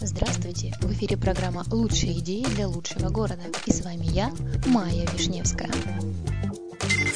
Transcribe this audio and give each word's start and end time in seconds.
Здравствуйте! 0.00 0.72
В 0.80 0.90
эфире 0.92 1.18
программа 1.18 1.64
«Лучшие 1.70 2.18
идеи 2.20 2.46
для 2.54 2.66
лучшего 2.66 3.10
города». 3.10 3.42
И 3.66 3.72
с 3.72 3.82
вами 3.82 4.06
я, 4.06 4.32
Майя 4.68 5.06
Вишневская. 5.12 5.70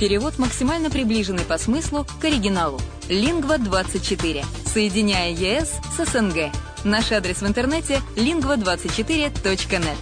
Перевод 0.00 0.38
максимально 0.38 0.90
приближенный 0.90 1.42
по 1.42 1.58
смыслу 1.58 2.06
к 2.20 2.24
оригиналу. 2.24 2.78
Лингва24. 3.08 4.44
Соединяя 4.64 5.32
ЕС 5.32 5.74
с 5.96 6.12
СНГ. 6.12 6.52
Наш 6.84 7.10
адрес 7.10 7.42
в 7.42 7.46
интернете 7.48 8.00
lingva24.net. 8.14 9.96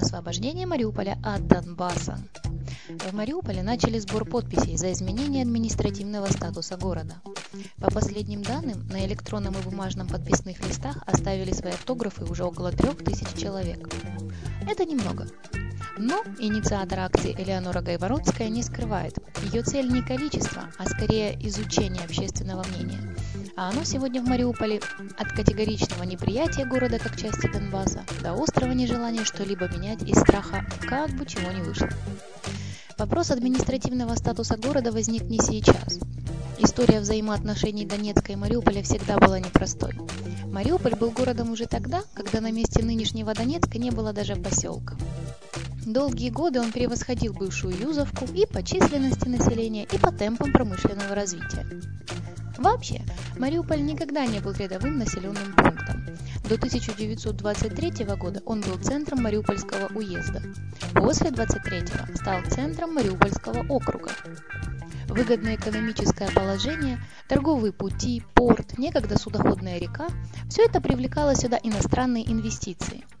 Освобождение 0.00 0.66
Мариуполя 0.66 1.18
от 1.22 1.46
Донбасса. 1.46 2.18
В 2.88 3.12
Мариуполе 3.12 3.62
начали 3.62 3.98
сбор 3.98 4.24
подписей 4.24 4.78
за 4.78 4.90
изменение 4.92 5.42
административного 5.42 6.28
статуса 6.28 6.78
города. 6.78 7.20
По 7.76 7.90
последним 7.90 8.42
данным, 8.42 8.86
на 8.88 9.04
электронном 9.04 9.54
и 9.58 9.62
бумажном 9.62 10.08
подписных 10.08 10.66
листах 10.66 10.96
оставили 11.06 11.52
свои 11.52 11.72
автографы 11.72 12.24
уже 12.24 12.42
около 12.44 12.72
трех 12.72 12.96
тысяч 13.04 13.28
человек. 13.38 13.86
Это 14.68 14.84
немного. 14.84 15.26
Но 15.98 16.22
инициатор 16.38 17.00
акции 17.00 17.34
Элеонора 17.36 17.80
Гайворонская 17.80 18.48
не 18.48 18.62
скрывает. 18.62 19.18
Ее 19.52 19.62
цель 19.62 19.92
не 19.92 20.02
количество, 20.02 20.70
а 20.78 20.86
скорее 20.86 21.36
изучение 21.46 22.02
общественного 22.04 22.64
мнения. 22.68 23.14
А 23.56 23.68
оно 23.68 23.84
сегодня 23.84 24.22
в 24.22 24.28
Мариуполе 24.28 24.80
от 25.18 25.32
категоричного 25.32 26.04
неприятия 26.04 26.64
города 26.64 26.98
как 26.98 27.16
части 27.16 27.50
Донбасса 27.52 28.04
до 28.22 28.32
острого 28.32 28.72
нежелания 28.72 29.24
что-либо 29.24 29.68
менять 29.68 30.02
из 30.02 30.18
страха, 30.18 30.64
как 30.88 31.10
бы 31.10 31.26
чего 31.26 31.50
не 31.52 31.60
вышло. 31.60 31.88
Вопрос 32.98 33.30
административного 33.30 34.14
статуса 34.14 34.56
города 34.56 34.92
возник 34.92 35.24
не 35.24 35.38
сейчас. 35.38 35.98
История 36.64 37.00
взаимоотношений 37.00 37.84
Донецка 37.84 38.32
и 38.32 38.36
Мариуполя 38.36 38.84
всегда 38.84 39.18
была 39.18 39.40
непростой. 39.40 39.94
Мариуполь 40.46 40.94
был 40.94 41.10
городом 41.10 41.50
уже 41.50 41.66
тогда, 41.66 42.04
когда 42.14 42.40
на 42.40 42.52
месте 42.52 42.84
нынешнего 42.84 43.34
Донецка 43.34 43.78
не 43.78 43.90
было 43.90 44.12
даже 44.12 44.36
поселка. 44.36 44.94
Долгие 45.84 46.30
годы 46.30 46.60
он 46.60 46.70
превосходил 46.70 47.32
бывшую 47.32 47.76
Юзовку 47.76 48.26
и 48.32 48.46
по 48.46 48.62
численности 48.62 49.26
населения, 49.26 49.88
и 49.92 49.98
по 49.98 50.12
темпам 50.12 50.52
промышленного 50.52 51.16
развития. 51.16 51.66
Вообще, 52.58 53.02
Мариуполь 53.38 53.82
никогда 53.84 54.24
не 54.24 54.38
был 54.38 54.52
рядовым 54.52 54.98
населенным 54.98 55.54
пунктом. 55.56 56.06
До 56.48 56.54
1923 56.54 58.04
года 58.16 58.40
он 58.46 58.60
был 58.60 58.78
центром 58.78 59.22
Мариупольского 59.22 59.88
уезда. 59.96 60.40
После 60.94 61.32
23 61.32 61.82
стал 62.14 62.40
центром 62.50 62.94
Мариупольского 62.94 63.66
округа. 63.68 64.10
Выгодное 65.12 65.56
экономическое 65.56 66.30
положение, 66.30 66.98
торговые 67.28 67.72
пути, 67.72 68.22
порт, 68.34 68.78
некогда 68.78 69.18
судоходная 69.18 69.78
река– 69.78 70.08
все 70.48 70.64
это 70.64 70.80
привлекало 70.80 71.34
сюда 71.34 71.58
иностранные 71.62 72.30
инвестиции– 72.30 73.04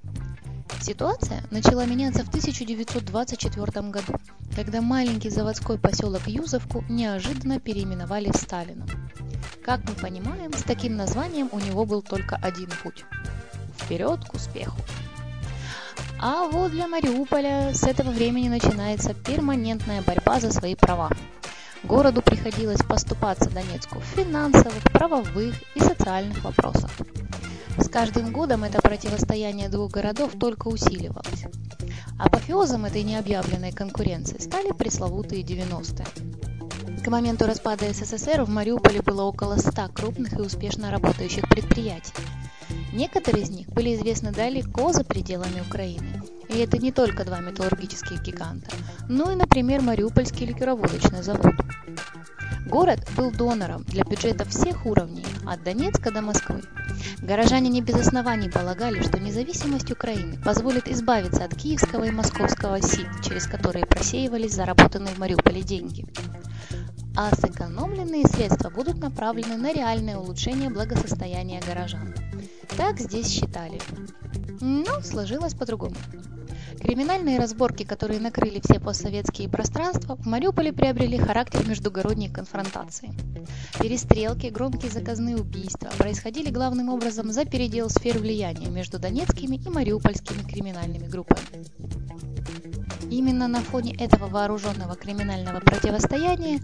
Ситуация 0.82 1.44
начала 1.52 1.86
меняться 1.86 2.24
в 2.24 2.28
1924 2.28 3.88
году, 3.90 4.14
когда 4.56 4.80
маленький 4.80 5.30
заводской 5.30 5.78
поселок 5.78 6.22
Юзовку 6.26 6.84
неожиданно 6.88 7.60
переименовали 7.60 8.32
в 8.32 8.36
Сталина. 8.36 8.84
Как 9.64 9.88
мы 9.88 9.94
понимаем, 9.94 10.52
с 10.52 10.64
таким 10.64 10.96
названием 10.96 11.48
у 11.52 11.60
него 11.60 11.84
был 11.84 12.02
только 12.02 12.34
один 12.34 12.68
путь– 12.82 13.04
вперед 13.78 14.24
к 14.24 14.34
успеху. 14.34 14.76
А 16.20 16.48
вот 16.48 16.72
для 16.72 16.88
Мариуполя 16.88 17.72
с 17.72 17.84
этого 17.84 18.10
времени 18.10 18.48
начинается 18.48 19.14
перманентная 19.14 20.02
борьба 20.02 20.40
за 20.40 20.52
свои 20.52 20.74
права. 20.74 21.10
Городу 21.84 22.22
приходилось 22.22 22.82
поступаться 22.82 23.50
Донецку 23.50 23.98
в 23.98 24.04
финансовых, 24.04 24.82
правовых 24.92 25.54
и 25.74 25.80
социальных 25.80 26.42
вопросах. 26.44 26.90
С 27.76 27.88
каждым 27.88 28.32
годом 28.32 28.64
это 28.64 28.80
противостояние 28.80 29.68
двух 29.68 29.90
городов 29.90 30.32
только 30.38 30.68
усиливалось. 30.68 31.46
Апофеозом 32.18 32.84
этой 32.84 33.02
необъявленной 33.02 33.72
конкуренции 33.72 34.38
стали 34.38 34.70
пресловутые 34.70 35.42
90-е. 35.42 36.06
К 37.02 37.08
моменту 37.08 37.46
распада 37.46 37.92
СССР 37.92 38.42
в 38.42 38.48
Мариуполе 38.48 39.02
было 39.02 39.22
около 39.22 39.56
100 39.56 39.88
крупных 39.92 40.34
и 40.34 40.42
успешно 40.42 40.92
работающих 40.92 41.48
предприятий. 41.48 42.12
Некоторые 42.92 43.42
из 43.42 43.50
них 43.50 43.68
были 43.70 43.96
известны 43.96 44.30
далеко 44.30 44.92
за 44.92 45.02
пределами 45.02 45.60
Украины. 45.66 46.11
И 46.54 46.58
это 46.58 46.76
не 46.76 46.92
только 46.92 47.24
два 47.24 47.40
металлургических 47.40 48.20
гиганта, 48.20 48.70
но 49.08 49.32
и, 49.32 49.36
например, 49.36 49.80
Мариупольский 49.80 50.46
ликероводочный 50.46 51.22
завод. 51.22 51.54
Город 52.66 53.00
был 53.16 53.30
донором 53.30 53.84
для 53.84 54.04
бюджетов 54.04 54.48
всех 54.48 54.86
уровней, 54.86 55.24
от 55.46 55.62
Донецка 55.62 56.10
до 56.10 56.20
Москвы. 56.20 56.62
Горожане 57.20 57.68
не 57.68 57.80
без 57.80 57.96
оснований 57.96 58.48
полагали, 58.48 59.02
что 59.02 59.18
независимость 59.18 59.90
Украины 59.90 60.38
позволит 60.42 60.88
избавиться 60.88 61.44
от 61.44 61.54
киевского 61.54 62.04
и 62.04 62.10
московского 62.10 62.80
сит, 62.80 63.08
через 63.22 63.46
которые 63.46 63.86
просеивались 63.86 64.54
заработанные 64.54 65.14
в 65.14 65.18
Мариуполе 65.18 65.62
деньги. 65.62 66.06
А 67.16 67.34
сэкономленные 67.34 68.26
средства 68.26 68.70
будут 68.70 68.98
направлены 68.98 69.56
на 69.56 69.72
реальное 69.72 70.16
улучшение 70.16 70.70
благосостояния 70.70 71.60
горожан. 71.66 72.14
Так 72.76 72.98
здесь 72.98 73.28
считали. 73.28 73.80
Но 74.60 75.02
сложилось 75.02 75.54
по-другому. 75.54 75.96
Криминальные 76.82 77.38
разборки, 77.38 77.84
которые 77.84 78.18
накрыли 78.18 78.60
все 78.60 78.80
постсоветские 78.80 79.48
пространства, 79.48 80.16
в 80.16 80.26
Мариуполе 80.26 80.72
приобрели 80.72 81.16
характер 81.16 81.64
междугородней 81.68 82.28
конфронтации. 82.28 83.12
Перестрелки, 83.78 84.48
громкие 84.48 84.90
заказные 84.90 85.36
убийства 85.36 85.90
происходили 85.96 86.50
главным 86.50 86.88
образом 86.88 87.30
за 87.30 87.44
передел 87.44 87.88
сфер 87.88 88.18
влияния 88.18 88.68
между 88.68 88.98
донецкими 88.98 89.56
и 89.64 89.68
мариупольскими 89.68 90.42
криминальными 90.42 91.06
группами. 91.06 91.40
Именно 93.12 93.46
на 93.46 93.60
фоне 93.60 93.94
этого 93.94 94.26
вооруженного 94.26 94.96
криминального 94.96 95.60
противостояния 95.60 96.60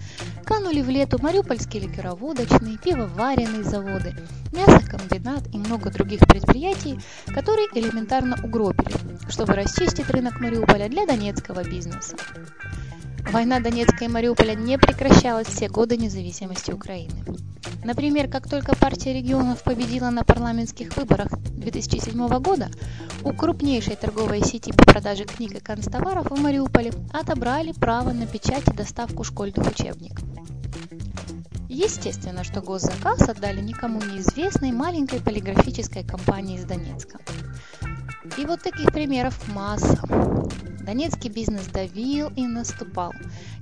канули 0.48 0.80
в 0.80 0.88
лету 0.88 1.18
мариупольские 1.20 1.82
ликероводочные, 1.82 2.78
пивоваренные 2.78 3.62
заводы, 3.64 4.14
мясокомбинат 4.52 5.42
и 5.52 5.58
много 5.58 5.90
других 5.90 6.20
предприятий, 6.20 6.98
которые 7.26 7.68
элементарно 7.74 8.34
угробили, 8.42 8.96
чтобы 9.28 9.52
расчистить 9.52 10.08
рынок 10.08 10.40
Мариуполя 10.40 10.88
для 10.88 11.04
донецкого 11.04 11.64
бизнеса. 11.64 12.16
Война 13.30 13.60
Донецка 13.60 14.06
и 14.06 14.08
Мариуполя 14.08 14.54
не 14.54 14.78
прекращалась 14.78 15.48
все 15.48 15.68
годы 15.68 15.98
независимости 15.98 16.70
Украины. 16.70 17.22
Например, 17.84 18.26
как 18.26 18.48
только 18.48 18.74
партия 18.74 19.12
регионов 19.12 19.62
победила 19.62 20.08
на 20.08 20.24
парламентских 20.24 20.96
выборах 20.96 21.28
2007 21.50 22.26
года, 22.38 22.70
у 23.22 23.34
крупнейшей 23.34 23.96
торговой 23.96 24.42
сети 24.42 24.72
по 24.72 24.84
продаже 24.84 25.24
книг 25.24 25.56
и 25.56 25.60
канцтоваров 25.60 26.30
в 26.30 26.40
Мариуполе 26.40 26.92
отобрали 27.12 27.72
право 27.72 28.12
на 28.12 28.26
печать 28.26 28.66
и 28.66 28.72
доставку 28.72 29.24
школьных 29.24 29.66
учебников. 29.66 30.37
Естественно, 31.78 32.42
что 32.42 32.60
госзаказ 32.60 33.28
отдали 33.28 33.60
никому 33.60 34.00
неизвестной 34.00 34.72
маленькой 34.72 35.20
полиграфической 35.20 36.02
компании 36.02 36.56
из 36.56 36.64
Донецка. 36.64 37.20
И 38.36 38.44
вот 38.46 38.62
таких 38.62 38.90
примеров 38.90 39.40
масса. 39.54 40.00
Донецкий 40.80 41.30
бизнес 41.30 41.68
давил 41.68 42.30
и 42.34 42.48
наступал. 42.48 43.12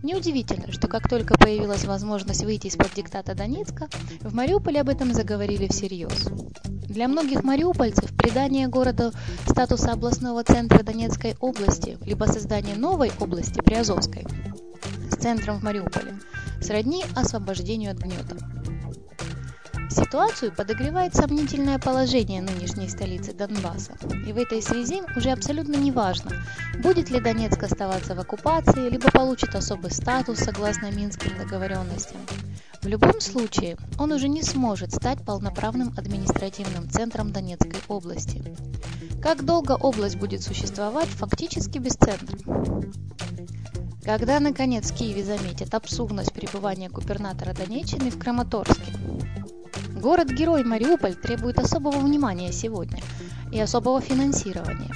Неудивительно, 0.03 0.73
что 0.73 0.89
как 0.89 1.11
только 1.11 1.37
появилась 1.37 1.85
возможность 1.85 2.43
выйти 2.43 2.69
из-под 2.69 2.95
диктата 2.95 3.35
Донецка, 3.35 3.87
в 4.23 4.35
Мариуполе 4.35 4.81
об 4.81 4.89
этом 4.89 5.13
заговорили 5.13 5.69
всерьез. 5.69 6.31
Для 6.65 7.09
многих 7.09 7.45
мариупольцев 7.45 8.17
придание 8.17 8.67
города 8.67 9.13
статуса 9.47 9.93
областного 9.93 10.43
центра 10.43 10.83
Донецкой 10.83 11.37
области, 11.39 11.99
либо 12.01 12.25
создание 12.25 12.77
новой 12.77 13.13
области 13.21 13.61
Приазовской 13.61 14.25
центром 15.17 15.59
в 15.59 15.63
Мариуполе, 15.63 16.15
сродни 16.61 17.05
освобождению 17.15 17.93
от 17.93 17.99
гнета. 17.99 18.37
Ситуацию 19.91 20.53
подогревает 20.53 21.15
сомнительное 21.15 21.79
положение 21.79 22.43
нынешней 22.43 22.89
столицы 22.89 23.33
Донбасса. 23.33 23.93
И 24.27 24.33
в 24.33 24.37
этой 24.37 24.61
связи 24.61 25.03
уже 25.17 25.31
абсолютно 25.31 25.77
не 25.77 25.91
важно, 25.91 26.33
будет 26.83 27.09
ли 27.11 27.19
Донецк 27.19 27.63
оставаться 27.63 28.15
в 28.15 28.21
оккупации, 28.21 28.91
либо 28.91 29.11
получит 29.11 29.55
особый 29.55 29.91
статус 29.91 30.41
согласно 30.41 30.91
Минским 30.91 31.37
договоренностям. 31.39 32.21
В 32.83 32.87
любом 32.87 33.21
случае, 33.21 33.77
он 33.99 34.13
уже 34.13 34.29
не 34.29 34.43
сможет 34.43 34.93
стать 34.93 35.25
полноправным 35.25 35.95
административным 35.97 36.91
центром 36.91 37.33
Донецкой 37.33 37.81
области. 37.89 38.45
Как 39.23 39.45
долго 39.45 39.73
область 39.73 40.17
будет 40.17 40.43
существовать, 40.43 41.09
фактически 41.09 41.79
без 41.79 41.95
центра. 41.95 42.39
Когда, 44.06 44.38
наконец, 44.38 44.93
в 44.93 44.94
Киеве 44.94 45.25
заметят 45.25 45.75
абсурдность 45.75 46.32
пребывания 46.32 46.88
губернатора 46.88 47.53
Донеччины 47.53 48.11
в 48.11 48.19
Краматорске? 48.20 48.93
Город-герой 50.00 50.62
Мариуполь 50.62 51.17
требует 51.17 51.58
особого 51.58 51.99
внимания 51.99 52.53
сегодня 52.53 53.03
и 53.50 53.58
особого 53.58 54.00
финансирования. 54.00 54.94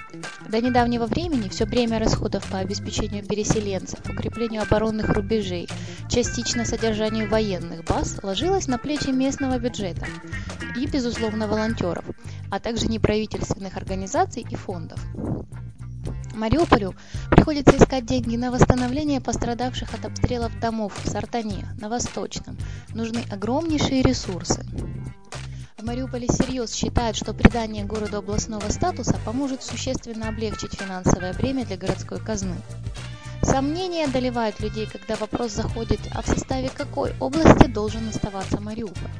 До 0.48 0.60
недавнего 0.60 1.06
времени 1.06 1.48
все 1.48 1.66
бремя 1.66 1.98
расходов 1.98 2.48
по 2.52 2.58
обеспечению 2.58 3.26
переселенцев, 3.26 3.98
укреплению 4.08 4.62
оборонных 4.62 5.08
рубежей, 5.08 5.68
частично 6.08 6.64
содержанию 6.64 7.28
военных 7.28 7.84
баз 7.86 8.20
ложилось 8.22 8.68
на 8.68 8.78
плечи 8.78 9.10
местного 9.10 9.58
бюджета 9.58 10.06
и, 10.76 10.86
безусловно, 10.86 11.48
волонтеров, 11.48 12.04
а 12.48 12.60
также 12.60 12.86
неправительственных 12.86 13.76
организаций 13.76 14.46
и 14.48 14.54
фондов. 14.54 15.04
Мариуполю 16.34 16.94
приходится 17.30 17.76
искать 17.76 18.06
деньги 18.06 18.36
на 18.36 18.50
восстановление 18.50 19.20
пострадавших 19.20 19.94
от 19.94 20.04
обстрелов 20.04 20.58
домов 20.60 20.92
в 21.02 21.08
Сартане, 21.08 21.66
на 21.80 21.88
Восточном. 21.88 22.56
Нужны 22.94 23.24
огромнейшие 23.30 24.02
ресурсы. 24.02 24.64
В 25.76 25.82
Мариуполе 25.82 26.28
всерьез 26.28 26.72
считают, 26.72 27.16
что 27.16 27.32
придание 27.32 27.84
городу 27.84 28.18
областного 28.18 28.68
статуса 28.68 29.18
поможет 29.24 29.62
существенно 29.62 30.28
облегчить 30.28 30.74
финансовое 30.74 31.32
бремя 31.32 31.64
для 31.64 31.76
городской 31.76 32.20
казны. 32.20 32.56
Сомнения 33.42 34.04
одолевают 34.04 34.60
людей, 34.60 34.86
когда 34.86 35.16
вопрос 35.16 35.52
заходит, 35.52 36.00
а 36.14 36.20
в 36.20 36.26
составе 36.26 36.68
какой 36.68 37.14
области 37.18 37.66
должен 37.66 38.08
оставаться 38.08 38.60
Мариуполь. 38.60 39.10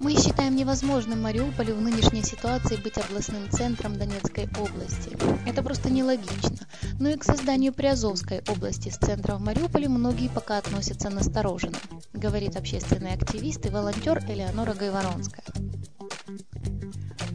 Мы 0.00 0.16
считаем 0.16 0.56
невозможным 0.56 1.22
Мариуполю 1.22 1.74
в 1.74 1.80
нынешней 1.80 2.22
ситуации 2.22 2.76
быть 2.76 2.98
областным 2.98 3.48
центром 3.50 3.96
Донецкой 3.96 4.48
области. 4.58 5.16
Это 5.46 5.62
просто 5.62 5.90
нелогично. 5.90 6.66
Но 6.98 7.10
и 7.10 7.16
к 7.16 7.24
созданию 7.24 7.72
Приазовской 7.72 8.42
области 8.48 8.88
с 8.88 8.96
центра 8.96 9.36
в 9.36 9.40
Мариуполе 9.40 9.88
многие 9.88 10.28
пока 10.28 10.58
относятся 10.58 11.10
настороженно, 11.10 11.78
говорит 12.12 12.56
общественный 12.56 13.14
активист 13.14 13.64
и 13.66 13.70
волонтер 13.70 14.24
Элеонора 14.28 14.74
Гайворонская. 14.74 15.44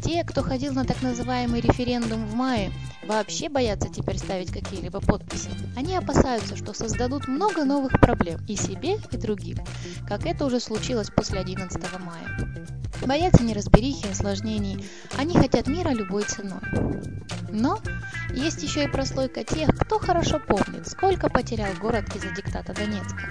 Те, 0.03 0.23
кто 0.23 0.41
ходил 0.41 0.73
на 0.73 0.85
так 0.85 1.01
называемый 1.01 1.62
референдум 1.62 2.25
в 2.25 2.33
мае, 2.33 2.71
вообще 3.09 3.50
боятся 3.50 3.89
теперь 3.89 4.19
ставить 4.19 4.51
какие-либо 4.51 5.01
подписи. 5.01 5.50
Они 5.75 5.95
опасаются, 5.95 6.56
что 6.56 6.73
создадут 6.73 7.27
много 7.27 7.65
новых 7.65 8.00
проблем 8.00 8.39
и 8.47 8.56
себе, 8.56 8.97
и 9.11 9.17
другим, 9.17 9.57
как 10.07 10.25
это 10.25 10.45
уже 10.45 10.59
случилось 10.59 11.09
после 11.09 11.39
11 11.39 11.81
мая. 12.00 12.59
Боятся 13.06 13.44
неразберихи 13.44 14.07
осложнений. 14.11 14.85
Они 15.17 15.35
хотят 15.35 15.67
мира 15.67 15.89
любой 15.89 16.23
ценой. 16.23 16.61
Но 17.50 17.79
есть 18.31 18.61
еще 18.61 18.83
и 18.83 18.88
прослойка 18.88 19.44
тех, 19.44 19.69
кто 19.75 19.97
хорошо 19.97 20.39
помнит, 20.39 20.88
сколько 20.88 21.29
потерял 21.29 21.73
город 21.81 22.15
из-за 22.15 22.29
диктата 22.29 22.73
Донецка. 22.73 23.21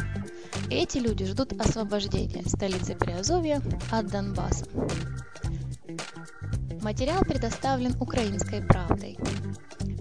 Эти 0.71 0.99
люди 0.99 1.25
ждут 1.25 1.53
освобождения 1.61 2.43
столицы 2.47 2.97
Приазовья 2.97 3.63
от 3.93 4.09
Донбасса. 4.09 4.67
Материал 6.83 7.23
предоставлен 7.23 7.95
украинской 8.01 8.63
правдой. 8.63 9.19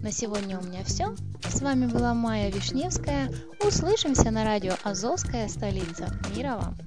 На 0.08 0.14
сегодня 0.14 0.58
у 0.58 0.64
меня 0.64 0.86
все. 0.86 1.14
С 1.50 1.60
вами 1.60 1.86
была 1.86 2.14
Майя 2.14 2.50
Вишневская. 2.50 3.30
Услышимся 3.62 4.32
на 4.32 4.46
радио 4.46 4.76
«Азовская 4.84 5.50
столица». 5.50 6.18
Мира 6.34 6.56
вам! 6.56 6.78